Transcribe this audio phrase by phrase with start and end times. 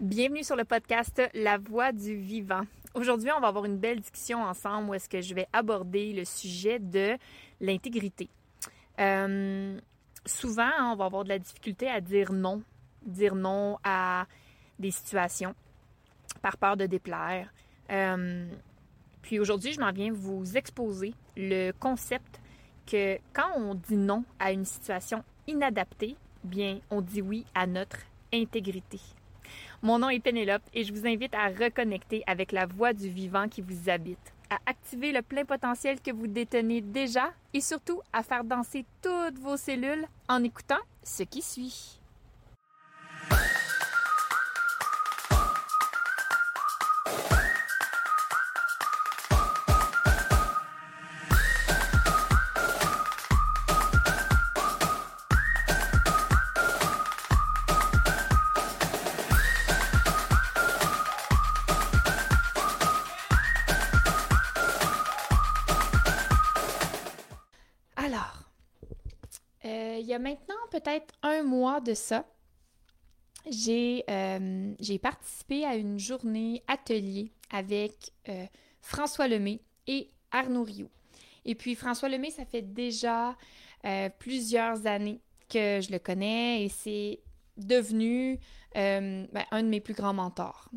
[0.00, 2.62] Bienvenue sur le podcast La Voix du Vivant.
[2.94, 6.24] Aujourd'hui, on va avoir une belle discussion ensemble où est-ce que je vais aborder le
[6.24, 7.18] sujet de
[7.60, 8.30] l'intégrité.
[8.98, 9.78] Euh,
[10.24, 12.62] souvent, on va avoir de la difficulté à dire non,
[13.04, 14.24] dire non à
[14.78, 15.54] des situations
[16.40, 17.52] par peur de déplaire.
[17.90, 18.48] Euh,
[19.20, 22.40] puis aujourd'hui, je m'en viens vous exposer le concept
[22.86, 27.98] que quand on dit non à une situation inadaptée, bien, on dit oui à notre
[28.32, 28.98] intégrité.
[29.82, 33.48] Mon nom est Pénélope et je vous invite à reconnecter avec la voix du vivant
[33.48, 38.22] qui vous habite, à activer le plein potentiel que vous détenez déjà et surtout à
[38.22, 41.99] faire danser toutes vos cellules en écoutant ce qui suit.
[70.10, 72.26] Y a maintenant peut-être un mois de ça,
[73.48, 78.44] j'ai euh, participé à une journée atelier avec euh,
[78.80, 80.90] François Lemay et Arnaud Rioux.
[81.44, 83.36] Et puis François Lemay, ça fait déjà
[83.86, 87.20] euh, plusieurs années que je le connais et c'est
[87.56, 88.38] devenu
[88.74, 90.68] ben, un de mes plus grands mentors.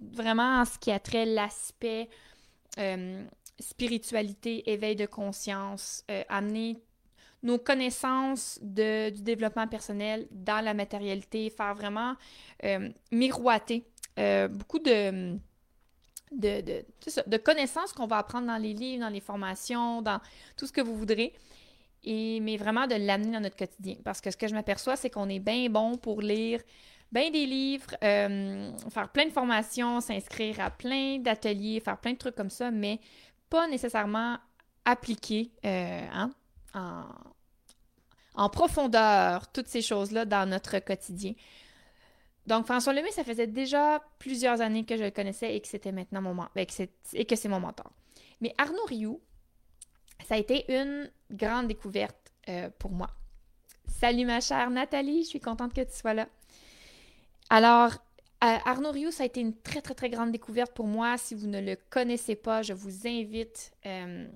[0.00, 2.08] vraiment en ce qui a trait l'aspect
[3.58, 6.78] spiritualité, éveil de conscience, amener
[7.42, 12.14] nos connaissances de, du développement personnel dans la matérialité, faire vraiment
[12.64, 13.84] euh, miroiter
[14.18, 15.38] euh, beaucoup de,
[16.32, 16.84] de,
[17.26, 20.20] de, connaissances qu'on va apprendre dans les livres, dans les formations, dans
[20.56, 21.34] tout ce que vous voudrez.
[22.04, 23.96] Et, mais vraiment de l'amener dans notre quotidien.
[24.04, 26.60] Parce que ce que je m'aperçois, c'est qu'on est bien bon pour lire
[27.12, 32.18] bien des livres, euh, faire plein de formations, s'inscrire à plein d'ateliers, faire plein de
[32.18, 32.98] trucs comme ça, mais
[33.48, 34.38] pas nécessairement
[34.84, 36.30] appliquer hein,
[36.76, 41.32] en, profondeur toutes ces choses-là dans notre quotidien.
[42.46, 45.90] Donc, François Lemay, ça faisait déjà plusieurs années que je le connaissais et que c'était
[45.90, 46.66] maintenant mon ben,
[47.14, 47.90] et que c'est mon mentor.
[48.40, 49.20] Mais Arnaud Rioux,
[50.28, 53.10] ça a été une grande découverte euh, pour moi.
[53.88, 56.28] Salut ma chère Nathalie, je suis contente que tu sois là.
[57.48, 57.92] Alors,
[58.44, 61.16] euh, Arnaud Rioux, ça a été une très, très, très grande découverte pour moi.
[61.16, 64.28] Si vous ne le connaissez pas, je vous invite euh,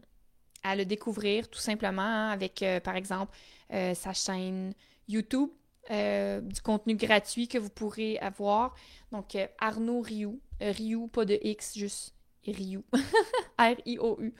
[0.62, 3.36] à le découvrir tout simplement hein, avec, par exemple,
[3.72, 4.74] euh, sa chaîne
[5.06, 5.50] YouTube,
[5.92, 8.74] euh, du contenu gratuit que vous pourrez avoir.
[9.12, 10.40] Donc, euh, Arnaud Rioux.
[10.60, 12.84] Rioux, pas de X, juste Rioux.
[13.58, 14.34] R-I-O-U.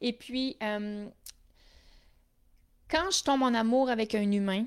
[0.00, 1.10] Et puis, quand
[3.10, 4.64] je tombe en amour avec un humain,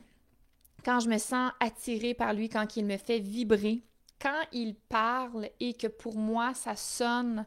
[0.83, 3.81] quand je me sens attirée par lui, quand il me fait vibrer,
[4.21, 7.45] quand il parle et que pour moi, ça sonne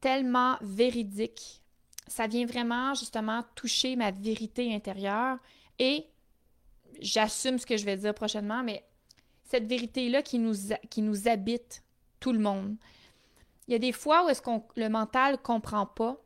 [0.00, 1.61] tellement véridique,
[2.06, 5.38] ça vient vraiment justement toucher ma vérité intérieure
[5.78, 6.06] et
[7.00, 8.84] j'assume ce que je vais dire prochainement, mais
[9.44, 10.54] cette vérité-là qui nous,
[10.90, 11.82] qui nous habite,
[12.20, 12.76] tout le monde.
[13.66, 16.16] Il y a des fois où est-ce qu'on le mental comprend pas,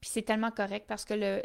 [0.00, 1.42] puis c'est tellement correct parce que le,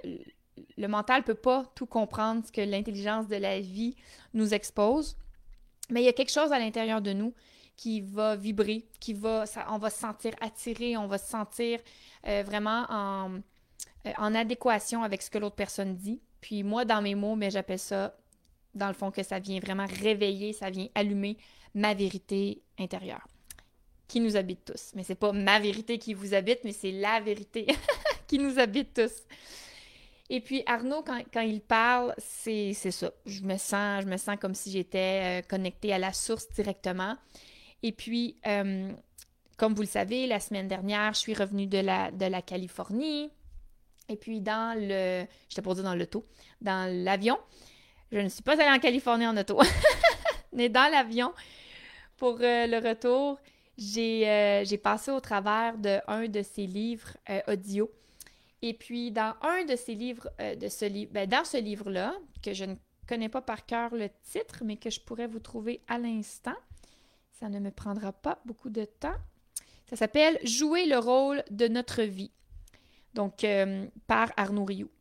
[0.77, 3.95] le mental peut pas tout comprendre ce que l'intelligence de la vie
[4.33, 5.17] nous expose,
[5.89, 7.33] mais il y a quelque chose à l'intérieur de nous
[7.75, 11.79] qui va vibrer, qui va, ça, on va se sentir attiré, on va se sentir
[12.27, 13.39] euh, vraiment en,
[14.17, 16.21] en adéquation avec ce que l'autre personne dit.
[16.41, 18.15] Puis moi, dans mes mots, mais j'appelle ça,
[18.73, 21.37] dans le fond, que ça vient vraiment réveiller, ça vient allumer
[21.73, 23.27] ma vérité intérieure
[24.07, 24.91] qui nous habite tous.
[24.93, 27.67] Mais c'est pas ma vérité qui vous habite, mais c'est la vérité
[28.27, 29.23] qui nous habite tous.
[30.29, 33.11] Et puis Arnaud, quand, il parle, c'est ça.
[33.25, 37.15] Je me sens, je me sens comme si j'étais euh, connectée à la source directement.
[37.83, 38.91] Et puis, euh,
[39.57, 43.29] comme vous le savez, la semaine dernière, je suis revenue de la, de la Californie.
[44.09, 46.25] Et puis dans le, j'étais pour dire dans l'auto,
[46.61, 47.39] dans l'avion,
[48.11, 49.59] je ne suis pas allée en Californie en auto,
[50.53, 51.33] mais dans l'avion,
[52.17, 53.39] pour euh, le retour,
[53.97, 57.91] euh, j'ai passé au travers de un de ses livres euh, audio.
[58.61, 62.53] Et puis dans un de ces livres, de ce livre, ben, dans ce livre-là, que
[62.53, 62.75] je ne
[63.07, 66.55] connais pas par cœur le titre, mais que je pourrais vous trouver à l'instant,
[67.31, 69.15] ça ne me prendra pas beaucoup de temps.
[69.89, 72.31] Ça s'appelle Jouer le rôle de notre vie
[73.15, 74.91] donc euh, par Arnaud Rioux.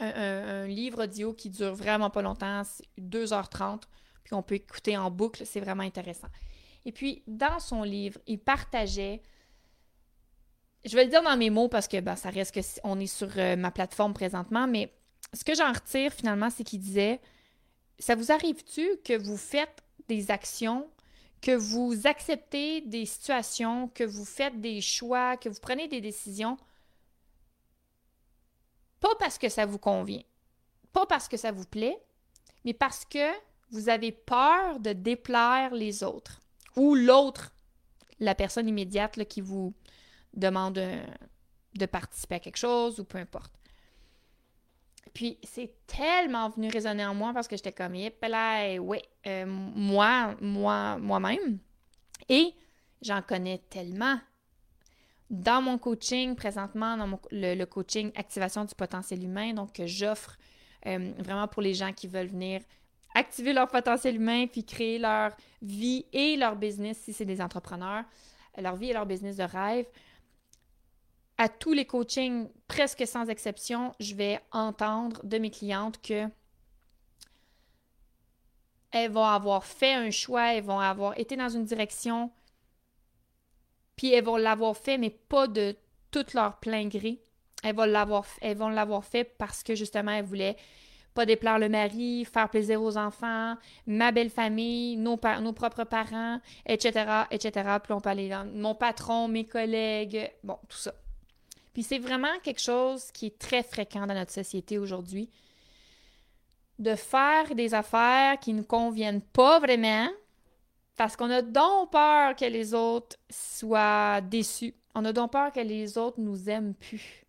[0.00, 2.62] Un, livre audio qui dure vraiment pas longtemps,
[3.00, 3.82] 2h30,
[4.22, 6.28] puis on peut écouter en boucle, c'est vraiment intéressant.
[6.84, 9.20] Et puis, dans son livre, il partageait,
[10.84, 13.08] je vais le dire dans mes mots parce que ben, ça reste que on est
[13.08, 14.94] sur euh, ma plateforme présentement, mais
[15.34, 17.20] ce que j'en retire finalement, c'est qu'il disait,
[17.98, 20.88] ça vous arrive-tu que vous faites des actions
[21.40, 26.56] que vous acceptez des situations, que vous faites des choix, que vous prenez des décisions,
[29.00, 30.22] pas parce que ça vous convient,
[30.92, 31.98] pas parce que ça vous plaît,
[32.64, 33.32] mais parce que
[33.70, 36.40] vous avez peur de déplaire les autres
[36.76, 37.52] ou l'autre,
[38.20, 39.74] la personne immédiate qui vous
[40.34, 40.80] demande
[41.74, 43.52] de participer à quelque chose ou peu importe.
[45.14, 49.46] Puis c'est tellement venu résonner en moi parce que j'étais comme, yep, là, ouais, euh,
[49.46, 51.58] moi, moi, moi-même.
[52.28, 52.54] Et
[53.02, 54.20] j'en connais tellement.
[55.30, 60.38] Dans mon coaching, présentement, dans le, coaching Activation du potentiel humain, donc que j'offre
[60.86, 62.62] euh, vraiment pour les gens qui veulent venir
[63.14, 68.04] activer leur potentiel humain puis créer leur vie et leur business si c'est des entrepreneurs,
[68.56, 69.86] leur vie et leur business de rêve.
[71.36, 76.28] À tous les coachings, presque sans exception, je vais entendre de mes clientes que
[78.90, 82.32] elles vont avoir fait un choix, elles vont avoir été dans une direction,
[83.98, 85.76] puis elles vont l'avoir fait, mais pas de
[86.12, 87.20] tout leur plein gré.
[87.64, 90.56] Elles vont l'avoir, fait parce que justement, elles voulaient
[91.14, 93.56] pas déplaire le mari, faire plaisir aux enfants,
[93.88, 97.68] ma belle famille, nos, nos propres parents, etc., etc.
[97.82, 100.94] Puis on peut aller dans mon patron, mes collègues, bon, tout ça.
[101.74, 105.28] Puis c'est vraiment quelque chose qui est très fréquent dans notre société aujourd'hui.
[106.78, 110.08] De faire des affaires qui ne conviennent pas vraiment
[110.98, 114.74] parce qu'on a donc peur que les autres soient déçus.
[114.96, 117.24] On a donc peur que les autres nous aiment plus.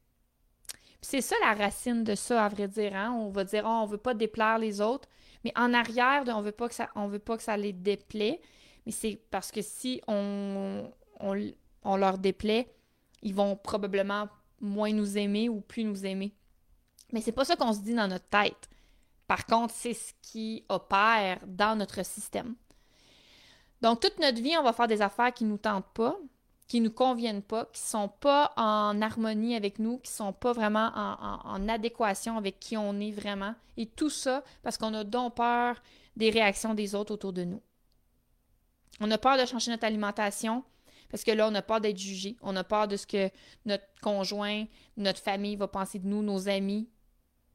[1.01, 2.95] C'est ça la racine de ça, à vrai dire.
[2.95, 3.13] Hein?
[3.13, 5.07] On va dire, oh, on veut pas déplaire les autres,
[5.43, 8.41] mais en arrière, on veut pas que ça, on veut pas que ça les déplaît.
[8.87, 10.91] Mais c'est parce que si on
[11.85, 12.73] leur déplaît,
[13.21, 14.29] ils vont probablement
[14.59, 16.33] moins nous aimer ou plus nous aimer.
[17.13, 18.67] Mais c'est pas ça qu'on se dit dans notre tête.
[19.27, 22.55] Par contre, c'est ce qui opère dans notre système.
[23.81, 26.17] Donc, toute notre vie, on va faire des affaires qui ne nous tentent pas,
[26.67, 30.15] qui ne nous conviennent pas, qui ne sont pas en harmonie avec nous, qui ne
[30.15, 33.55] sont pas vraiment en, adéquation avec qui on est vraiment.
[33.75, 35.81] Et tout ça parce qu'on a donc peur
[36.15, 37.61] des réactions des autres autour de nous.
[38.99, 40.63] On a peur de changer notre alimentation
[41.09, 42.35] parce que là, on a peur d'être jugé.
[42.41, 43.31] On a peur de ce que
[43.65, 44.65] notre conjoint,
[44.95, 46.87] notre famille va penser de nous, nos amis.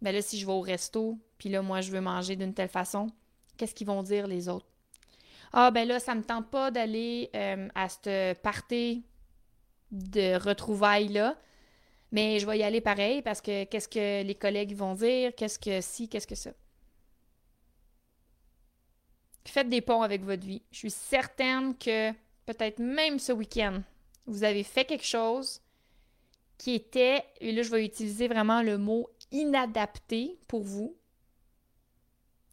[0.00, 2.52] Mais ben là, si je vais au resto, puis là, moi, je veux manger d'une
[2.52, 3.06] telle façon,
[3.56, 4.66] qu'est-ce qu'ils vont dire les autres?
[5.56, 9.04] Ah, ben là, ça me tente pas d'aller euh, à cette party
[9.92, 11.38] de retrouvailles-là,
[12.10, 15.32] mais je vais y aller pareil parce que qu'est-ce que les collègues vont dire?
[15.36, 16.50] Qu'est-ce que si, qu'est-ce que ça?
[19.46, 20.64] Faites des ponts avec votre vie.
[20.72, 22.10] Je suis certaine que
[22.46, 23.80] peut-être même ce week-end,
[24.26, 25.60] vous avez fait quelque chose
[26.58, 30.96] qui était, et là je vais utiliser vraiment le mot inadapté pour vous.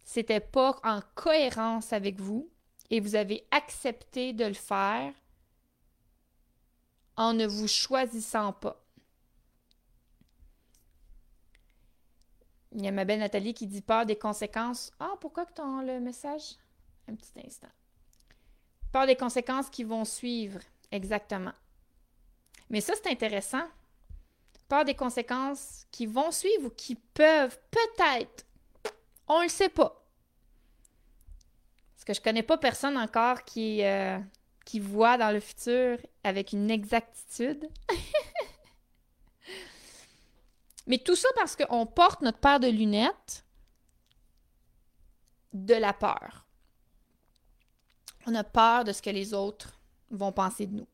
[0.03, 2.47] C'était pas en cohérence avec vous
[2.91, 5.13] et vous avez accepté de le faire
[7.15, 8.77] en ne vous choisissant pas.
[12.73, 14.91] Il y a ma belle Nathalie qui dit peur des conséquences.
[14.99, 16.55] Ah, pourquoi que tu as le message?
[17.07, 17.67] Un petit instant.
[18.91, 20.59] Peur des conséquences qui vont suivre,
[20.91, 21.53] exactement.
[22.69, 23.67] Mais ça, c'est intéressant.
[24.67, 28.45] Peur des conséquences qui vont suivre ou qui peuvent peut-être.
[29.27, 30.00] On ne le sait pas.
[32.01, 34.17] Parce que je connais pas personne encore qui, euh,
[34.65, 37.69] qui voit dans le futur avec une exactitude.
[40.87, 43.45] Mais tout ça parce qu'on porte notre paire de lunettes
[45.53, 46.47] de la peur.
[48.25, 49.79] On a peur de ce que les autres
[50.09, 50.87] vont penser de nous.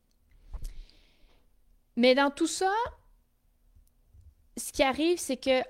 [1.96, 2.74] Mais dans tout ça,
[4.58, 5.62] ce qui arrive, c'est que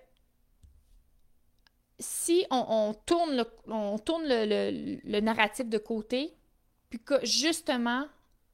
[1.98, 6.34] si on, tourne, le, on le, narratif de côté,
[6.90, 8.06] puis que justement,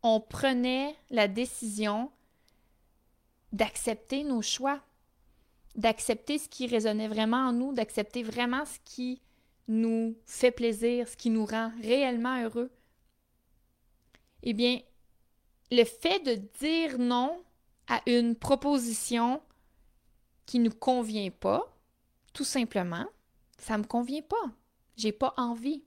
[0.02, 2.10] on prenait la décision
[3.52, 4.80] d'accepter nos choix,
[5.76, 9.20] d'accepter ce qui résonnait vraiment en nous, d'accepter vraiment ce qui
[9.68, 12.70] nous fait plaisir, ce qui nous rend réellement heureux,
[14.42, 14.80] eh bien,
[15.70, 17.42] le fait de dire non
[17.88, 19.42] à une proposition
[20.46, 21.74] qui ne nous convient pas,
[22.32, 23.06] tout simplement,
[23.58, 24.50] ça me convient pas.
[24.96, 25.82] J'ai pas envie.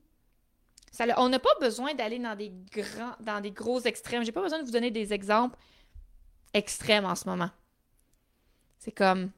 [0.92, 4.24] Ça, on n'a pas besoin d'aller dans des grands, dans des gros extrêmes.
[4.24, 5.58] J'ai pas besoin de vous donner des exemples
[6.54, 7.50] extrêmes en ce moment.
[8.78, 9.30] C'est comme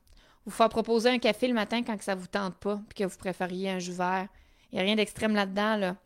[0.44, 3.18] vous faire proposer un café le matin quand ça vous tente pas, puis que vous
[3.18, 4.28] préfériez un jus vert.
[4.70, 5.96] Il n'y a rien d'extrême là-dedans, là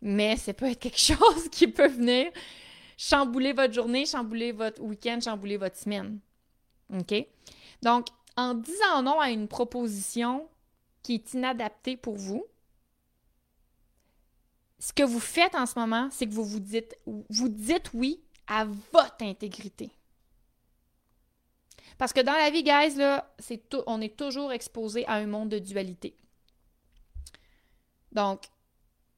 [0.00, 2.30] mais c'est peut être quelque chose qui peut venir
[2.96, 6.18] chambouler votre journée, chambouler votre week-end, chambouler votre semaine.
[6.92, 7.26] OK?
[7.82, 8.06] Donc,
[8.36, 10.48] en disant non à une proposition
[11.08, 12.44] qui est inadaptée pour vous,
[14.78, 18.22] ce que vous faites en ce moment, c'est que vous vous dites, vous dites oui
[18.46, 19.90] à votre intégrité.
[21.96, 23.34] Parce que dans la vie, guys, là,
[23.86, 26.14] on est toujours exposé à un monde de dualité.
[28.12, 28.42] Donc,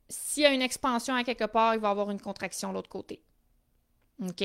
[0.08, 2.74] s'il y a une expansion à quelque part, il va y avoir une contraction de
[2.74, 3.20] l'autre côté.
[4.22, 4.44] OK?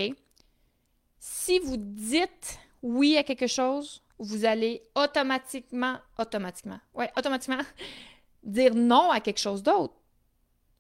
[1.20, 7.62] Si vous dites oui à quelque chose, vous allez automatiquement, automatiquement, ouais, automatiquement
[8.44, 9.96] dire non à quelque chose d'autre.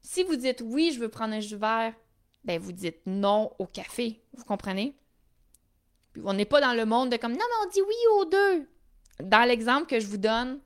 [0.02, 1.94] Si vous dites oui, je veux prendre un jus vert,
[2.44, 4.22] ben vous dites non au café.
[4.34, 4.96] Vous comprenez?
[6.14, 8.26] Puis on n'est pas dans le monde de comme non, mais on dit oui aux
[8.26, 8.70] deux.
[9.20, 10.62] Dans l'exemple que je vous donne,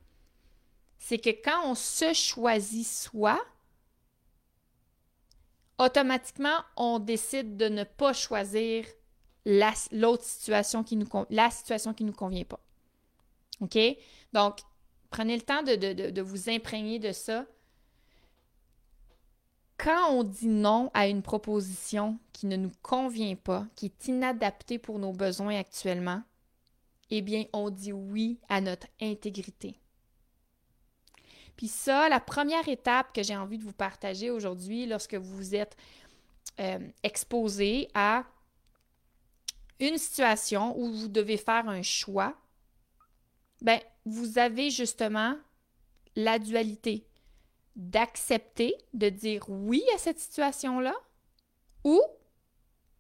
[0.98, 3.40] c'est que quand on se choisit soi,
[5.78, 8.86] automatiquement, on décide de ne pas choisir
[9.92, 12.60] l'autre situation qui nous la situation qui nous convient pas.
[13.62, 13.78] OK?
[14.34, 14.60] Donc,
[15.10, 17.46] prenez le temps de, de vous imprégner de ça.
[19.78, 24.78] Quand on dit non à une proposition qui ne nous convient pas, qui est inadaptée
[24.78, 26.22] pour nos besoins actuellement,
[27.10, 29.80] eh bien, on dit oui à notre intégrité.
[31.56, 35.76] Puis ça, la première étape que j'ai envie de vous partager aujourd'hui lorsque vous êtes
[36.60, 38.24] euh, exposé à
[39.80, 42.36] une situation où vous devez faire un choix,
[43.62, 45.36] ben, vous avez justement
[46.16, 47.06] la dualité
[47.76, 50.94] d'accepter, de dire oui à cette situation-là
[51.84, 52.02] ou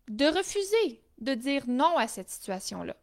[0.07, 2.95] de refuser, de dire non à cette situation-là.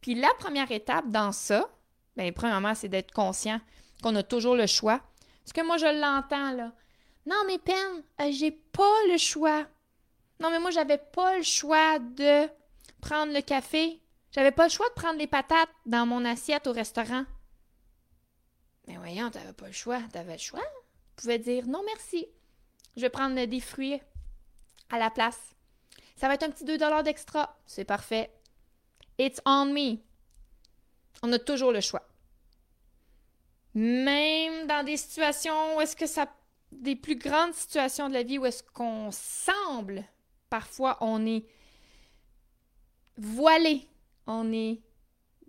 [0.00, 1.70] Puis la première étape dans ça,
[2.16, 3.60] bien, premièrement, c'est d'être conscient
[4.02, 5.00] qu'on a toujours le choix.
[5.44, 6.72] Parce que moi, je l'entends, là.
[7.26, 9.66] Non, mais peine, euh, j'ai pas le choix.
[10.40, 12.48] Non, mais moi, j'avais pas le choix de
[13.00, 14.00] prendre le café.
[14.32, 17.24] J'avais pas le choix de prendre les patates dans mon assiette au restaurant.
[18.86, 20.00] Mais voyons, t'avais pas le choix.
[20.12, 20.62] T'avais le choix.
[21.16, 22.26] Tu pouvais dire non, merci.
[22.96, 24.00] Je vais prendre des fruits
[24.90, 25.54] à la place.
[26.16, 27.56] Ça va être un petit 2 d'extra.
[27.66, 28.32] C'est parfait.
[29.18, 29.98] It's on me.
[31.22, 32.06] On a toujours le choix.
[33.74, 36.32] Même dans des situations où est-ce que ça.
[36.72, 40.04] des plus grandes situations de la vie où est-ce qu'on semble,
[40.54, 41.44] parfois, on est
[43.16, 43.88] voilé,
[44.28, 44.80] on est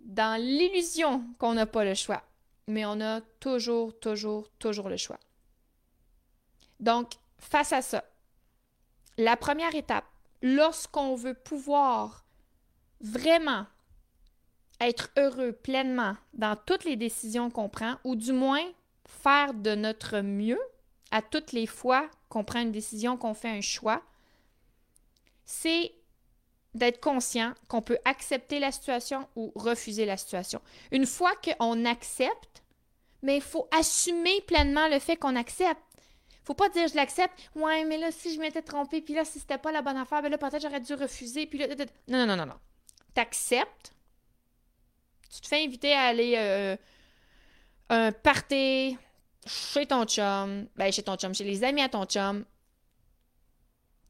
[0.00, 2.24] dans l'illusion qu'on n'a pas le choix.
[2.66, 5.20] Mais on a toujours, toujours, toujours le choix.
[6.80, 8.02] Donc, face à ça,
[9.16, 10.06] la première étape,
[10.42, 12.24] lorsqu'on veut pouvoir
[13.00, 13.64] vraiment
[14.80, 18.72] être heureux pleinement dans toutes les décisions qu'on prend, ou du moins
[19.04, 20.60] faire de notre mieux
[21.12, 24.02] à toutes les fois qu'on prend une décision, qu'on fait un choix,
[25.46, 25.94] c'est
[26.74, 30.60] d'être conscient qu'on peut accepter la situation ou refuser la situation.
[30.90, 32.62] Une fois qu'on accepte,
[33.22, 35.80] mais il faut assumer pleinement le fait qu'on accepte.
[36.44, 39.40] Faut pas dire je l'accepte, ouais, mais là, si je m'étais trompée, puis là, si
[39.40, 41.66] c'était pas la bonne affaire, ben là, peut-être j'aurais dû refuser, puis là,
[42.06, 42.58] non, non, non, non, non.
[43.14, 43.92] T'acceptes,
[45.32, 46.76] tu te fais inviter à aller euh,
[47.88, 48.96] un party
[49.46, 52.44] chez ton chum, ben chez ton chum, chez les amis à ton chum,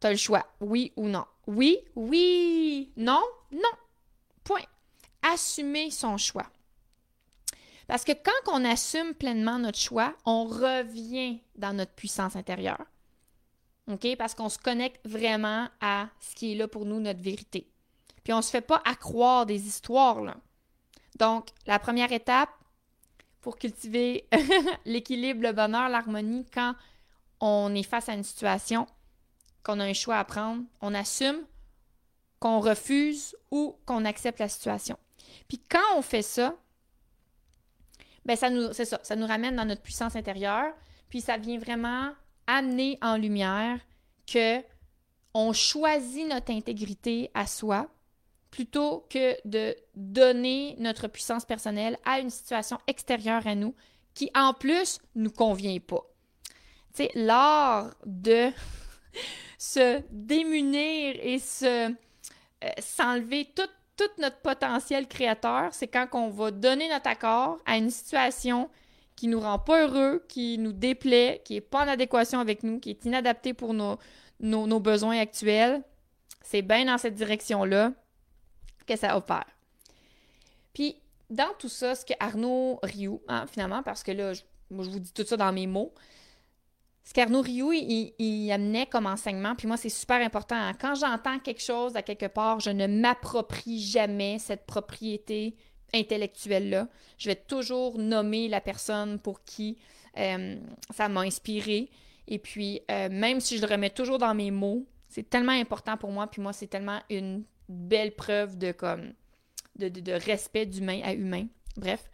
[0.00, 1.24] t'as le choix, oui ou non.
[1.46, 3.22] Oui, oui, non,
[3.52, 3.60] non.
[4.44, 4.64] Point.
[5.22, 6.46] Assumer son choix.
[7.86, 12.84] Parce que quand on assume pleinement notre choix, on revient dans notre puissance intérieure.
[13.90, 14.16] OK?
[14.16, 17.70] Parce qu'on se connecte vraiment à ce qui est là pour nous, notre vérité.
[18.24, 20.36] Puis on ne se fait pas accroire des histoires, là.
[21.16, 22.50] Donc, la première étape
[23.40, 24.28] pour cultiver
[24.84, 26.74] l'équilibre, le bonheur, l'harmonie, quand
[27.40, 28.86] on est face à une situation,
[29.66, 31.44] qu'on a un choix à prendre, on assume
[32.38, 34.96] qu'on refuse ou qu'on accepte la situation.
[35.48, 36.54] Puis quand on fait ça,
[38.24, 40.72] ben ça nous, c'est ça, ça nous ramène dans notre puissance intérieure,
[41.08, 42.12] puis ça vient vraiment
[42.46, 43.80] amener en lumière
[44.32, 44.62] que
[45.34, 47.88] on choisit notre intégrité à soi,
[48.52, 53.74] plutôt que de donner notre puissance personnelle à une situation extérieure à nous
[54.14, 56.06] qui, en plus, nous convient pas.
[56.94, 58.50] Tu sais, l'art de
[59.58, 61.90] se démunir et se
[62.64, 67.76] euh, s'enlever tout, tout, notre potentiel créateur, c'est quand on va donner notre accord à
[67.76, 68.70] une situation
[69.14, 72.78] qui nous rend pas heureux, qui nous déplaît, qui est pas en adéquation avec nous,
[72.78, 73.98] qui est inadaptée pour nos,
[74.40, 75.82] nos, besoins actuels.
[76.42, 77.92] C'est bien dans cette direction-là
[78.86, 79.46] que ça opère.
[80.74, 80.96] Puis,
[81.30, 84.90] dans tout ça, ce que Arnaud Rioux, hein, finalement, parce que là, je, moi, je
[84.90, 85.92] vous dis tout ça dans mes mots,
[87.06, 90.56] ce qu'Arnaud Rioux, il, amenait comme enseignement, puis moi, c'est super important.
[90.56, 90.72] Hein.
[90.74, 95.54] Quand j'entends quelque chose à quelque part, je ne m'approprie jamais cette propriété
[95.94, 96.88] intellectuelle-là.
[97.16, 99.78] Je vais toujours nommer la personne pour qui
[100.18, 100.56] euh,
[100.90, 101.90] ça m'a inspiré
[102.26, 105.96] Et puis, euh, même si je le remets toujours dans mes mots, c'est tellement important
[105.96, 106.26] pour moi.
[106.26, 108.74] Puis moi, c'est tellement une belle preuve de,
[109.76, 111.46] de, respect d'humain à humain.
[111.76, 112.10] Bref.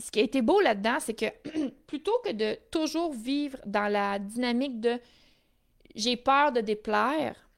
[0.00, 4.18] Ce qui a été beau là-dedans, c'est que plutôt que de toujours vivre dans la
[4.18, 4.98] dynamique de
[5.94, 7.48] j'ai peur de déplaire,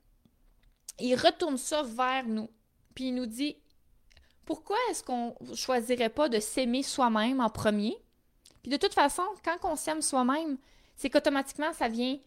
[0.99, 2.50] il retourne ça vers nous.
[2.94, 3.56] Puis il nous dit
[4.44, 7.96] pourquoi est-ce qu'on choisirait pas de s'aimer soi-même en premier?
[8.62, 10.58] Puis de toute façon, quand on s'aime soi-même,
[10.96, 12.18] c'est qu'automatiquement, ça vient,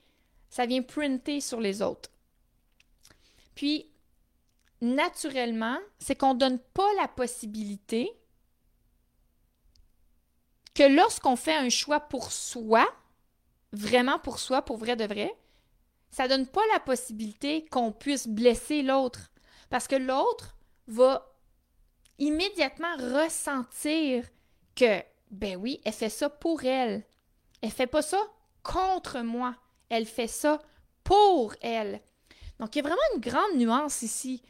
[0.50, 2.10] ça vient printer sur les autres.
[3.54, 3.90] Puis,
[4.82, 8.12] naturellement, c'est qu'on ne donne pas la possibilité
[10.76, 12.86] que lorsqu'on fait un choix pour soi,
[13.72, 15.34] vraiment pour soi, pour vrai de vrai,
[16.12, 19.32] ça donne pas la possibilité qu'on puisse blesser l'autre.
[19.70, 20.56] Parce que l'autre
[20.88, 21.36] va
[22.20, 24.26] immédiatement ressentir
[24.76, 25.02] que,
[25.32, 27.04] ben oui, elle fait ça pour elle.
[27.62, 28.20] Elle fait pas ça
[28.64, 29.56] contre moi.
[29.90, 30.62] Elle fait ça
[31.04, 32.02] pour elle.
[32.60, 34.42] Donc, il y a vraiment une grande nuance ici.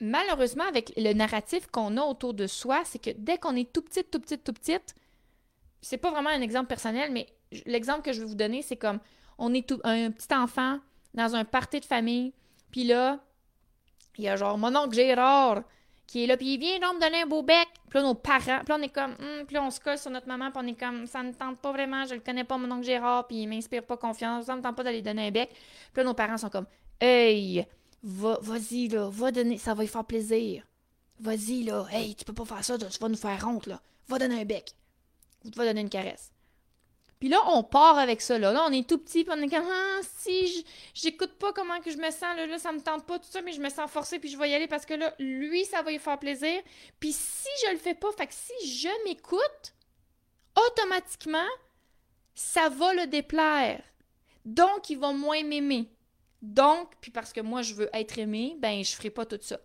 [0.00, 3.82] Malheureusement, avec le narratif qu'on a autour de soi, c'est que dès qu'on est tout
[3.82, 4.94] petit, tout petit, tout petite,
[5.86, 7.26] c'est pas vraiment un exemple personnel, mais
[7.64, 8.98] l'exemple que je vais vous donner, c'est comme
[9.38, 10.80] on est un petit enfant
[11.14, 12.32] dans un party de famille,
[12.72, 13.20] puis là,
[14.18, 15.62] il y a genre mon oncle Gérard
[16.06, 17.68] qui est là, puis il vient donc me donner un beau bec.
[17.88, 20.10] Puis là, nos parents, puis là, on est comme, hum, puis on se colle sur
[20.10, 22.56] notre maman, puis on est comme, ça ne tente pas vraiment, je le connais pas,
[22.58, 25.30] mon oncle Gérard, puis il m'inspire pas confiance, ça me tente pas d'aller donner un
[25.30, 25.50] bec.
[25.50, 26.66] Puis là, nos parents sont comme,
[27.00, 27.66] hey,
[28.02, 30.64] va, vas-y, là, va donner, ça va lui faire plaisir.
[31.18, 33.80] Vas-y, là, hey, tu peux pas faire ça, tu vas nous faire honte, là.
[34.08, 34.74] Va donner un bec.
[35.46, 36.32] Ou tu vas donner une caresse.
[37.18, 38.38] Puis là, on part avec ça.
[38.38, 41.90] Là, on est tout petit, puis on est comme Ah, si j'écoute pas comment que
[41.90, 43.90] je me sens, là, là, ça me tente pas, tout ça, mais je me sens
[43.90, 46.60] forcée, puis je vais y aller parce que là, lui, ça va lui faire plaisir.
[47.00, 49.74] Puis si je le fais pas, fait que si je m'écoute,
[50.68, 51.48] automatiquement,
[52.34, 53.82] ça va le déplaire.
[54.44, 55.90] Donc, il va moins m'aimer.
[56.42, 59.58] Donc, puis parce que moi, je veux être aimé, ben, je ferai pas tout ça.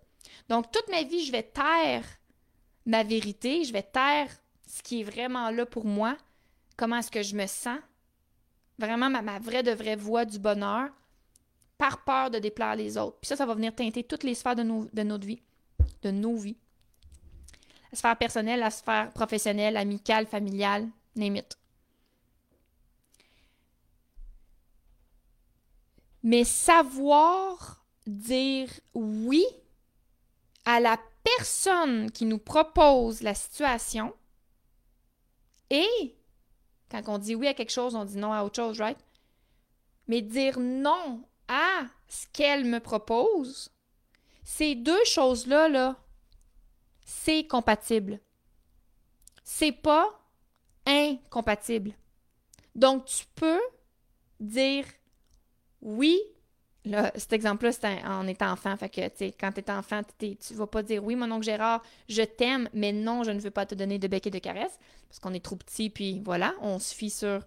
[0.47, 2.06] Donc, toute ma vie, je vais taire
[2.86, 4.29] ma vérité, je vais taire
[4.71, 6.17] ce qui est vraiment là pour moi
[6.77, 7.77] comment est-ce que je me sens,
[8.79, 10.89] vraiment ma, vraie de vraie voix du bonheur,
[11.77, 13.17] par peur de déplaire les autres.
[13.21, 15.43] Puis ça, ça va venir teinter toutes les sphères de, de notre vie,
[16.01, 16.57] de nos vies.
[17.91, 21.41] La sphère personnelle, la sphère professionnelle, amicale, familiale, name
[26.23, 29.45] Mais savoir dire oui
[30.65, 34.13] à la personne qui nous propose la situation
[35.71, 36.15] et
[36.89, 38.99] quand on dit oui à quelque chose, on dit non à autre chose, right?
[40.07, 43.71] Mais dire non à ce qu'elle me propose,
[44.43, 45.95] ces deux choses-là, là,
[47.05, 48.19] c'est compatible.
[49.43, 50.21] C'est pas
[50.86, 51.93] incompatible.
[52.75, 53.62] Donc, tu peux
[54.41, 54.86] dire
[55.81, 56.19] oui.
[56.84, 58.76] Là, cet exemple-là, c'est en étant enfant.
[58.76, 61.84] Fait que, tu sais, quand t'es enfant, tu vas pas dire oui, mon oncle Gérard,
[62.10, 64.80] je t'aime, mais non, je ne veux pas te donner de bec et de caresse
[65.08, 67.44] parce qu'on est trop petit, puis voilà, on se fie sur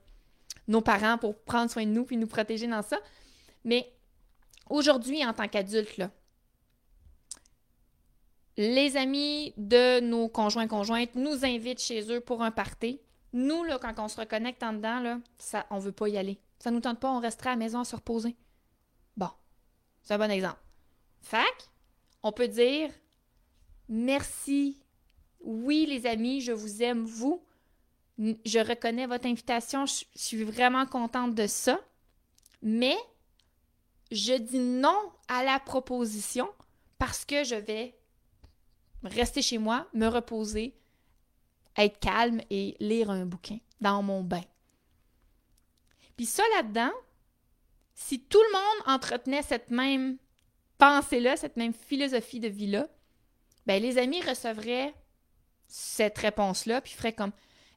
[0.68, 2.98] nos parents pour prendre soin de nous puis nous protéger dans ça.
[3.64, 3.92] Mais
[4.70, 6.02] aujourd'hui, en tant qu'adulte,
[8.56, 13.00] les amis de nos conjoints conjointes nous invitent chez eux pour un party.
[13.32, 16.38] Nous, quand on se reconnecte en dedans, là, ça, on veut pas y aller.
[16.60, 18.36] Ça nous tente pas, on resterait à la maison à se reposer.
[20.04, 20.60] C'est un bon exemple.
[21.20, 21.68] Fac,
[22.22, 22.90] on peut dire
[23.88, 24.78] merci.
[25.40, 27.42] Oui, les amis, je vous aime, vous
[28.18, 31.80] je reconnais votre invitation, je, suis vraiment contente de ça,
[32.62, 32.96] mais
[34.10, 36.48] je dis non à la proposition
[36.98, 37.98] parce que je vais
[39.02, 40.76] rester chez moi, me reposer,
[41.76, 44.44] être calme et lire un bouquin dans mon bain.
[46.16, 46.92] Puis ça là-dedans,
[47.94, 50.18] si tout le monde entretenait cette même
[50.78, 52.88] pensée-là, cette même philosophie de vie-là,
[53.66, 54.94] ben les amis recevraient
[55.66, 57.32] cette réponse-là, puis feraient comme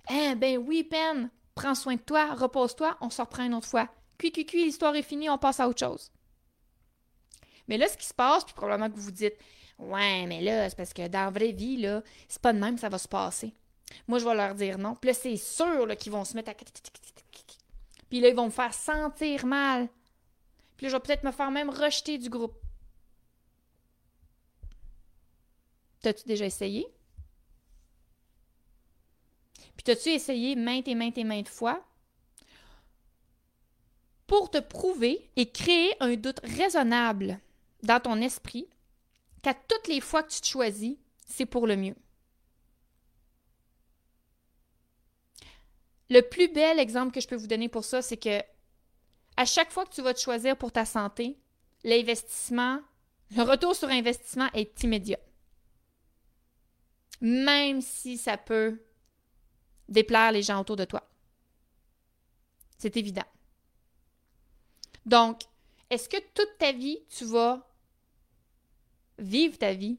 [0.10, 3.90] eh ben oui, Pen, prends soin de toi, repose-toi, on se reprend une autre fois.
[4.18, 6.12] Cui, cui, cui, l'histoire est finie, on passe à autre chose.
[7.68, 9.36] Mais là, ce qui se passe, puis probablement que vous vous dites,
[9.78, 12.78] ouais, mais là, c'est parce que dans la vraie vie, là, c'est pas de même
[12.78, 13.54] ça va se passer.
[14.08, 14.96] Moi, je vais leur dire non.
[14.96, 16.54] Puis là, c'est sûr qu'ils vont se mettre à.
[18.10, 19.90] Puis là, ils vont me faire sentir mal.
[20.78, 22.56] Puis là, je vais peut-être me faire même rejeter du groupe.
[26.02, 26.88] T'as-tu déjà essayé?
[29.76, 31.84] Puis t'as-tu essayé maintes et maintes et maintes fois
[34.28, 37.40] pour te prouver et créer un doute raisonnable
[37.84, 38.68] dans ton esprit
[39.42, 41.96] qu'à toutes les fois que tu te choisis, c'est pour le mieux?
[46.10, 48.42] le plus bel exemple que je peux vous donner pour ça, c'est que
[49.38, 51.38] à chaque fois que tu vas te choisir pour ta santé,
[51.84, 52.82] l'investissement,
[53.36, 55.20] le retour sur investissement est immédiat.
[57.22, 58.84] Même si ça peut
[59.88, 61.08] déplaire les gens autour de toi.
[62.78, 63.26] C'est évident.
[65.06, 65.42] Donc,
[65.90, 67.68] est-ce que toute ta vie, tu vas
[69.20, 69.98] vivre ta vie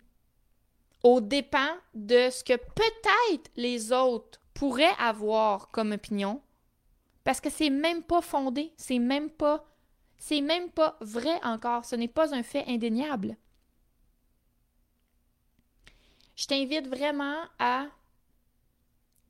[1.02, 6.42] au dépend de ce que peut-être les autres pourraient avoir comme opinion?
[7.24, 9.64] Parce que c'est même pas fondé, c'est même pas
[10.42, 13.36] même pas vrai encore, ce n'est pas un fait indéniable.
[16.34, 17.86] Je t'invite vraiment à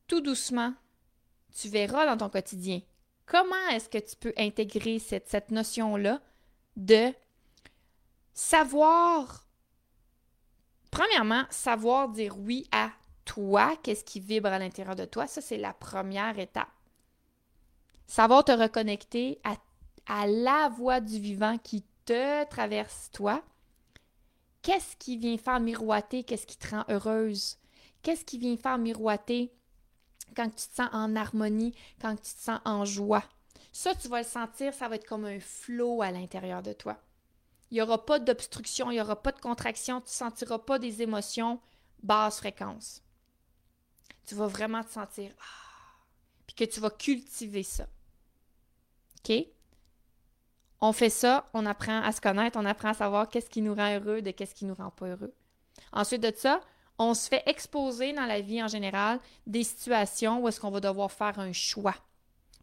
[0.06, 0.74] tout doucement,
[1.54, 2.80] tu verras dans ton quotidien
[3.28, 6.20] comment est-ce que tu peux intégrer cette, cette notion-là
[6.76, 7.12] de
[8.32, 9.46] savoir,
[10.90, 12.90] premièrement, savoir dire oui à
[13.24, 16.68] toi, qu'est-ce qui vibre à l'intérieur de toi, ça c'est la première étape.
[18.08, 19.56] Savoir te reconnecter à,
[20.06, 23.44] à la voix du vivant qui te traverse toi.
[24.62, 27.58] Qu'est-ce qui vient faire miroiter, qu'est-ce qui te rend heureuse?
[28.02, 29.52] Qu'est-ce qui vient faire miroiter
[30.34, 33.24] quand tu te sens en harmonie, quand tu te sens en joie?
[33.72, 36.96] Ça, tu vas le sentir, ça va être comme un flot à l'intérieur de toi.
[37.70, 40.78] Il n'y aura pas d'obstruction, il n'y aura pas de contraction, tu ne sentiras pas
[40.78, 41.60] des émotions
[42.02, 43.02] basse fréquence.
[44.24, 46.04] Tu vas vraiment te sentir ah,
[46.46, 47.86] puis que tu vas cultiver ça.
[50.80, 53.74] On fait ça, on apprend à se connaître, on apprend à savoir qu'est-ce qui nous
[53.74, 55.34] rend heureux de qu'est-ce qui nous rend pas heureux.
[55.92, 56.60] Ensuite de ça,
[56.98, 60.80] on se fait exposer dans la vie en général des situations où est-ce qu'on va
[60.80, 61.94] devoir faire un choix.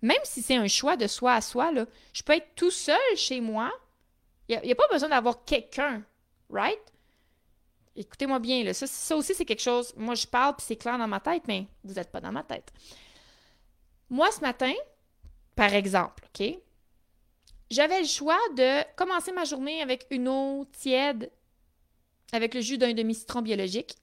[0.01, 2.99] Même si c'est un choix de soi à soi, là, je peux être tout seul
[3.15, 3.71] chez moi.
[4.47, 6.03] Il n'y a, pas besoin d'avoir quelqu'un,
[6.49, 6.93] right?
[7.95, 9.93] Écoutez-moi bien, là, ça, ça aussi, c'est quelque chose.
[9.95, 12.43] Moi, je parle puis c'est clair dans ma tête, mais vous n'êtes pas dans ma
[12.43, 12.71] tête.
[14.09, 14.73] Moi, ce matin,
[15.55, 16.59] par exemple, OK?
[17.71, 21.31] J'avais le choix de commencer ma journée avec une eau tiède
[22.31, 23.95] avec le jus d'un demi-citron biologique.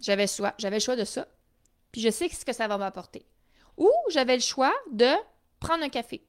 [0.00, 0.26] J'avais
[0.58, 1.28] j'avais le choix de ça.
[1.92, 3.24] Puis je sais ce que ça va m'apporter.
[3.76, 5.12] Ou j'avais le choix de
[5.60, 6.26] prendre un café.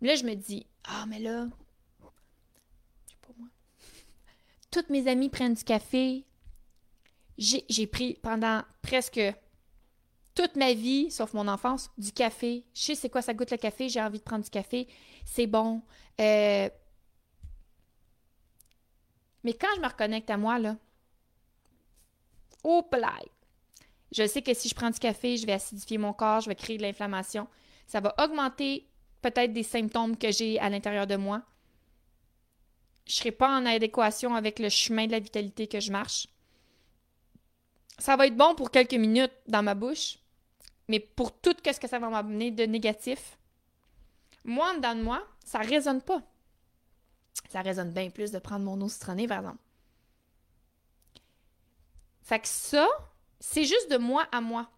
[0.00, 1.46] Mais là, je me dis, ah, mais là,
[3.06, 3.48] c'est pas moi.
[4.70, 6.24] Toutes mes amies prennent du café.
[7.38, 9.20] J'ai pris pendant presque
[10.34, 12.64] toute ma vie, sauf mon enfance, du café.
[12.74, 14.88] Je sais c'est quoi ça goûte le café, j'ai envie de prendre du café.
[15.24, 15.82] C'est bon.
[16.20, 16.68] Euh,
[19.44, 20.76] mais quand je me reconnecte à moi, là,
[22.64, 23.30] au play,
[24.10, 26.54] je sais que si je prends du café, je vais acidifier mon corps, je vais
[26.54, 27.46] créer de l'inflammation.
[27.86, 28.88] Ça va augmenter
[29.22, 31.42] peut-être des symptômes que j'ai à l'intérieur de moi.
[33.06, 36.26] Je ne serai pas en adéquation avec le chemin de la vitalité que je marche.
[37.98, 40.18] Ça va être bon pour quelques minutes dans ma bouche,
[40.88, 43.38] mais pour tout ce que ça va m'amener de négatif,
[44.44, 46.22] moi, en dedans de moi, ça résonne pas.
[47.48, 49.58] Ça résonne bien plus de prendre mon eau citronnée, par exemple.
[52.22, 52.86] Fait que ça,
[53.40, 54.68] c'est juste de moi à moi.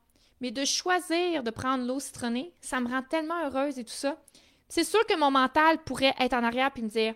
[0.40, 4.20] Mais de choisir de prendre l'eau citronnée, ça me rend tellement heureuse et tout ça.
[4.68, 7.14] C'est sûr que mon mental pourrait être en arrière puis me dire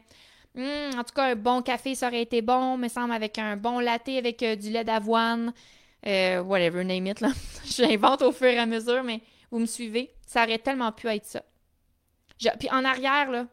[0.57, 3.57] hum, en tout cas, un bon café, ça aurait été bon, me semble, avec un
[3.57, 5.53] bon latte avec euh, du lait d'avoine,
[6.07, 7.31] euh, whatever, name it, là.
[7.65, 10.15] J'invente au fur et à mesure, mais vous me suivez.
[10.27, 11.43] Ça aurait tellement pu être ça.
[12.59, 13.47] puis en arrière, là,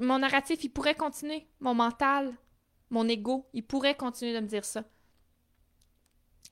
[0.00, 1.46] mon narratif, il pourrait continuer.
[1.60, 2.34] Mon mental,
[2.90, 4.84] mon ego, il pourrait continuer de me dire ça.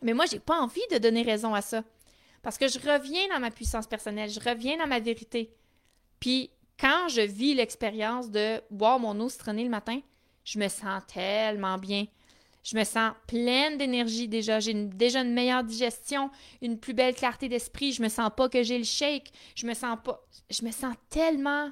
[0.03, 1.83] Mais moi, j'ai pas envie de donner raison à ça.
[2.43, 5.53] Parce que je reviens dans ma puissance personnelle, je reviens dans ma vérité.
[6.21, 10.01] Puis quand je vis l'expérience de boire mon eau citronnée le matin,
[10.45, 12.07] je me sens tellement bien.
[12.69, 14.61] Je me sens pleine d'énergie déjà.
[14.61, 17.93] J'ai déjà une meilleure digestion, une plus belle clarté d'esprit.
[17.93, 19.33] Je me sens pas que j'ai le shake.
[19.55, 20.23] Je me sens pas.
[20.51, 21.71] Je me sens tellement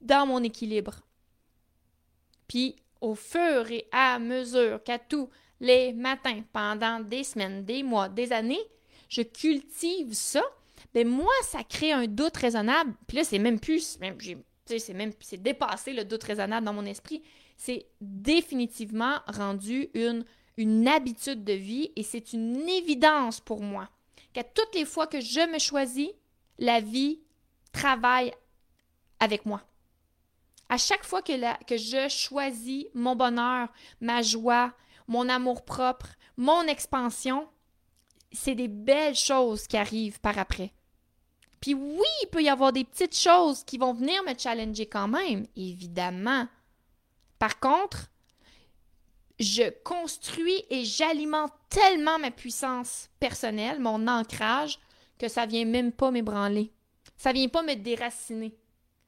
[0.00, 1.00] dans mon équilibre.
[2.48, 5.28] Puis au fur et à mesure qu'à tous
[5.60, 8.64] les matins, pendant des semaines, des mois, des années,
[9.10, 10.42] je cultive ça,
[10.94, 12.94] ben moi, ça crée un doute raisonnable.
[13.06, 13.98] Puis là, c'est même plus,
[14.78, 17.22] c'est même, c'est dépassé le doute raisonnable dans mon esprit.
[17.56, 20.24] C'est définitivement rendu une,
[20.88, 23.88] habitude de vie et c'est une évidence pour moi
[24.32, 26.10] qu'à toutes les fois que je me choisis,
[26.58, 27.20] la vie
[27.72, 28.32] travaille
[29.18, 29.62] avec moi.
[30.68, 33.68] À chaque fois que, la, que je choisis mon bonheur,
[34.00, 34.72] ma joie,
[35.08, 36.06] mon amour propre,
[36.36, 37.48] mon expansion,
[38.32, 40.72] c'est des belles choses qui arrivent par après.
[41.60, 45.08] Puis oui, il peut y avoir des petites choses qui vont venir me challenger quand
[45.08, 46.48] même, évidemment.
[47.38, 48.10] Par contre,
[49.38, 54.78] je construis et j'alimente tellement ma puissance personnelle, mon ancrage,
[55.18, 56.72] que ça vient même pas m'ébranler.
[57.16, 58.54] Ça vient pas me déraciner.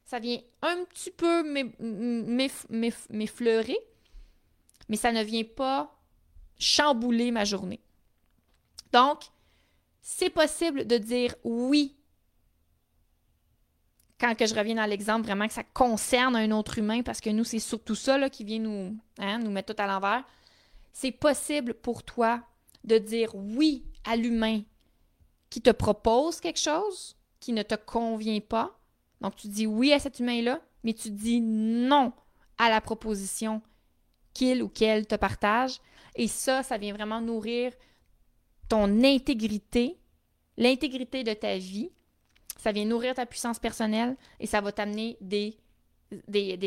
[0.04, 1.42] Ça vient un petit peu
[3.08, 3.78] m'effleurer,
[4.88, 5.98] mais ça ne vient pas
[6.58, 7.80] chambouler ma journée.
[8.92, 9.20] Donc,
[10.02, 11.96] c'est possible de dire oui
[14.22, 17.42] quand je reviens dans l'exemple vraiment que ça concerne un autre humain, parce que nous,
[17.42, 20.22] c'est surtout ça qui vient nous, hein, nous mettre tout à l'envers,
[20.92, 22.40] c'est possible pour toi
[22.84, 24.62] de dire oui à l'humain
[25.50, 28.78] qui te propose quelque chose qui ne te convient pas.
[29.20, 32.12] Donc, tu dis oui à cet humain-là, mais tu dis non
[32.58, 33.60] à la proposition
[34.34, 35.80] qu'il ou qu'elle te partage.
[36.14, 37.72] Et ça, ça vient vraiment nourrir
[38.68, 39.98] ton intégrité,
[40.56, 41.90] l'intégrité de ta vie,
[42.62, 45.58] ça vient nourrir ta puissance personnelle et ça va t'amener des,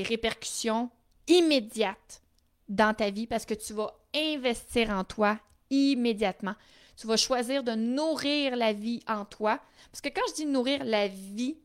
[0.10, 0.90] répercussions
[1.26, 2.22] immédiates
[2.68, 6.56] dans ta vie parce que tu vas investir en toi immédiatement.
[6.98, 9.62] Tu vas choisir de nourrir la vie en toi.
[9.90, 11.56] Parce que quand je dis nourrir la vie,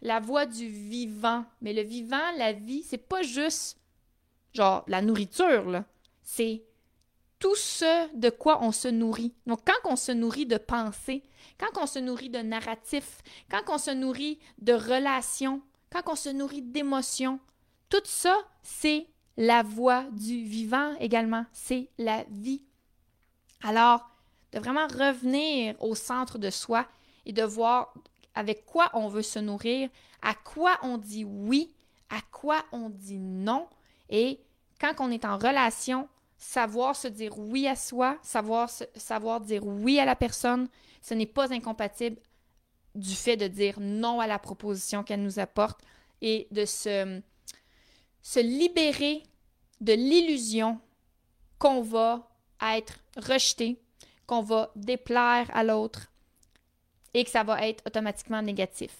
[0.00, 3.76] la voix du vivant, mais le vivant, la vie, c'est pas juste
[4.54, 5.84] genre la nourriture, là.
[6.22, 6.62] C'est
[7.42, 9.34] tout ce de quoi on se nourrit.
[9.46, 11.24] Donc, quand on se nourrit de pensées,
[11.58, 13.18] quand on se nourrit de narratifs,
[13.50, 17.40] quand on se nourrit de relations, quand on se nourrit d'émotions,
[17.88, 22.62] tout ça, c'est la voix du vivant également, c'est la vie.
[23.64, 24.08] Alors,
[24.52, 26.86] de vraiment revenir au centre de soi
[27.26, 27.92] et de voir
[28.36, 29.90] avec quoi on veut se nourrir,
[30.22, 31.74] à quoi on dit oui,
[32.08, 33.66] à quoi on dit non.
[34.10, 34.38] Et
[34.80, 36.08] quand on est en relation,
[36.42, 40.68] savoir se dire oui à soi, savoir, savoir dire oui à la personne,
[41.00, 42.16] ce n'est pas incompatible
[42.96, 45.80] du fait de dire non à la proposition qu'elle nous apporte
[46.20, 47.22] et de se,
[48.22, 49.22] se libérer
[49.80, 50.80] de l'illusion
[51.58, 52.28] qu'on va
[52.60, 53.80] être rejeté,
[54.26, 56.10] qu'on va déplaire à l'autre
[57.14, 58.90] et que ça va être automatiquement négatif.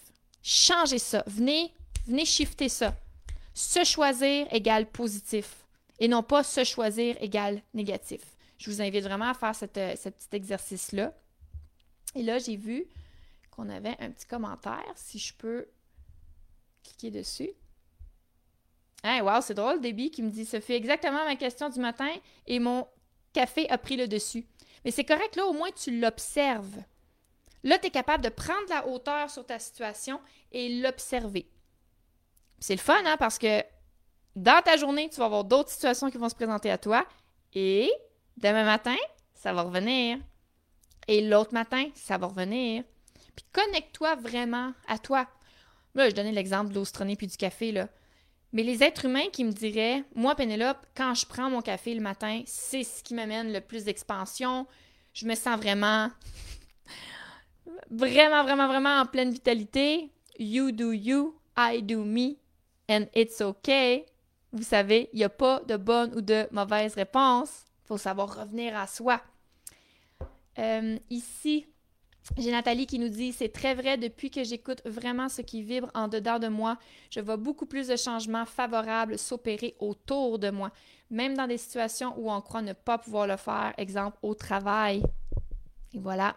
[0.42, 1.24] Changez ça.
[1.26, 1.74] Venez,
[2.06, 2.94] venez shifter ça.
[3.52, 5.61] Se choisir égale positif
[6.02, 8.22] et non pas se choisir égale négatif.
[8.58, 11.14] Je vous invite vraiment à faire euh, ce petit exercice-là.
[12.16, 12.86] Et là, j'ai vu
[13.52, 15.68] qu'on avait un petit commentaire, si je peux
[16.82, 17.50] cliquer dessus.
[19.04, 22.10] Hey, wow, c'est drôle, Debbie qui me dit Ça fait exactement ma question du matin
[22.48, 22.88] et mon
[23.32, 24.44] café a pris le dessus.
[24.84, 26.82] Mais c'est correct, là, au moins tu l'observes.
[27.62, 31.46] Là, tu es capable de prendre la hauteur sur ta situation et l'observer.
[32.58, 33.62] C'est le fun, hein, parce que
[34.36, 37.06] dans ta journée, tu vas avoir d'autres situations qui vont se présenter à toi
[37.54, 37.90] et
[38.36, 38.96] demain matin,
[39.34, 40.18] ça va revenir.
[41.08, 42.84] Et l'autre matin, ça va revenir.
[43.34, 45.26] Puis connecte-toi vraiment à toi.
[45.94, 46.84] Là, je donnais l'exemple de l'eau
[47.16, 47.88] puis du café, là.
[48.52, 52.02] Mais les êtres humains qui me diraient, moi, Pénélope, quand je prends mon café le
[52.02, 54.66] matin, c'est ce qui m'amène le plus d'expansion.
[55.14, 56.10] Je me sens vraiment,
[57.90, 60.10] vraiment, vraiment, vraiment en pleine vitalité.
[60.38, 62.36] You do you, I do me,
[62.90, 64.06] and it's okay.
[64.52, 67.64] Vous savez, il n'y a pas de bonne ou de mauvaise réponse.
[67.84, 69.20] Il faut savoir revenir à soi.
[70.58, 71.66] Euh, ici,
[72.36, 75.90] j'ai Nathalie qui nous dit C'est très vrai, depuis que j'écoute vraiment ce qui vibre
[75.94, 76.78] en dedans de moi,
[77.10, 80.70] je vois beaucoup plus de changements favorables s'opérer autour de moi,
[81.10, 85.02] même dans des situations où on croit ne pas pouvoir le faire, exemple au travail.
[85.94, 86.36] Et voilà.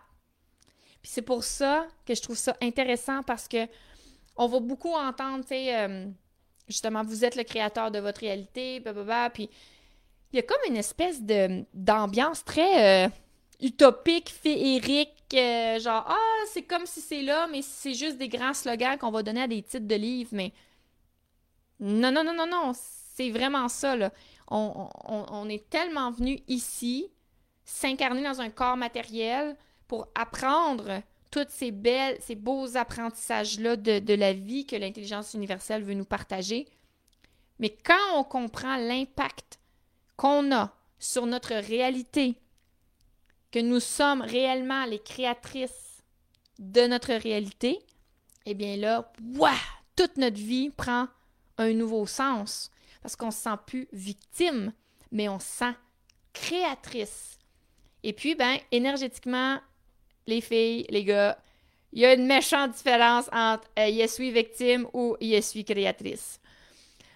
[1.02, 3.68] Puis c'est pour ça que je trouve ça intéressant parce que
[4.38, 6.08] on va beaucoup entendre, tu sais, euh,
[6.68, 9.50] justement, vous êtes le créateur de votre réalité, blablabla, puis
[10.32, 13.10] il y a comme une espèce de d'ambiance très euh,
[13.62, 18.54] utopique, féerique, euh, genre ah c'est comme si c'est là, mais c'est juste des grands
[18.54, 20.52] slogans qu'on va donner à des titres de livres, mais
[21.80, 24.12] non non non non non, c'est vraiment ça là.
[24.48, 27.10] On, on est tellement venu ici
[27.64, 31.02] s'incarner dans un corps matériel pour apprendre
[31.32, 36.68] tous ces belles, ces beaux apprentissages-là de, la vie que l'intelligence universelle veut nous partager.
[37.60, 39.60] Mais quand on comprend l'impact
[40.18, 42.36] qu'on a sur notre réalité,
[43.52, 46.02] que nous sommes réellement les créatrices
[46.60, 47.80] de notre réalité,
[48.46, 49.54] eh bien là, ouah,
[49.96, 51.08] toute notre vie prend
[51.58, 54.74] un nouveau sens parce qu'on ne se sent plus victime,
[55.12, 55.74] mais on se sent
[56.34, 57.40] créatrice.
[58.04, 59.60] Et puis, ben, énergétiquement,
[60.28, 61.38] les filles, les gars,
[61.96, 66.42] il y a une méchante différence entre euh, je suis victime ou je suis créatrice.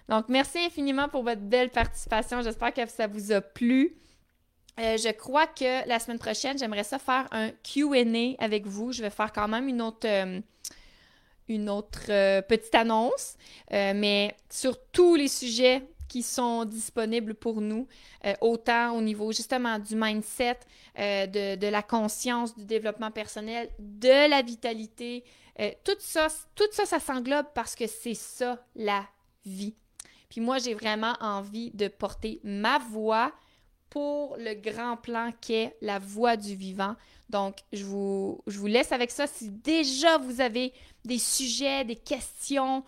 [0.08, 2.40] Donc, merci infiniment pour votre belle participation.
[2.42, 3.94] J'espère que ça vous a plu.
[4.80, 8.92] Euh, je crois que la semaine prochaine, j'aimerais ça faire un QA avec vous.
[8.92, 10.40] Je vais faire quand même une autre, euh,
[11.48, 12.06] une autre
[12.42, 13.36] petite annonce,
[13.70, 17.86] mais sur tous les sujets qui sont disponibles pour nous,
[18.26, 20.58] euh, autant au niveau justement du mindset,
[20.98, 25.22] euh, de, de, la conscience, du développement personnel, de la vitalité.
[25.60, 29.06] Euh, tout ça, tout ça, ça s'englobe parce que c'est ça la
[29.46, 29.76] vie.
[30.28, 33.32] Puis moi, j'ai vraiment envie de porter ma voix
[33.88, 36.96] pour le grand plan qu'est la voix du vivant.
[37.28, 39.28] Donc, je vous, je vous laisse avec ça.
[39.28, 40.72] Si déjà vous avez
[41.04, 42.84] des sujets, des questions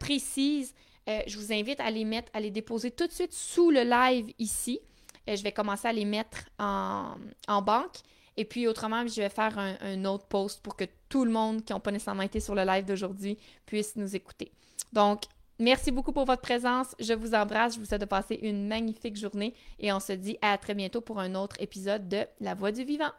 [0.00, 0.74] précises,
[1.08, 3.82] euh, je vous invite à les mettre, à les déposer tout de suite sous le
[3.82, 4.80] live ici.
[5.28, 7.16] Euh, je vais commencer à les mettre en,
[7.62, 7.96] banque.
[8.36, 11.72] Et puis, autrement, je vais faire un, autre post pour que tout le monde qui
[11.72, 14.50] n'a pas nécessairement été sur le live d'aujourd'hui puisse nous écouter.
[14.92, 15.22] Donc,
[15.58, 16.96] merci beaucoup pour votre présence.
[16.98, 17.74] Je vous embrasse.
[17.74, 21.00] Je vous souhaite de passer une magnifique journée et on se dit à très bientôt
[21.00, 23.12] pour un autre épisode de La Voix du Vivant.